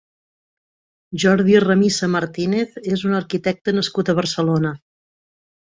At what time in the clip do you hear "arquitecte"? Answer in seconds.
3.21-3.79